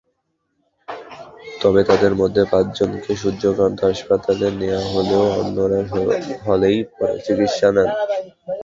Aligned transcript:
তবে 1.61 1.81
তাঁদের 1.89 2.13
মধ্যে 2.21 2.41
পাঁচজনকে 2.51 3.11
সূর্যকান্ত 3.21 3.79
হাসপাতালে 3.89 4.47
নেওয়া 4.59 4.83
হলেও 4.93 5.25
অন্যরা 5.39 5.79
হলেই 6.45 6.77
চিকিৎসা 7.25 7.67
নেন। 7.75 7.89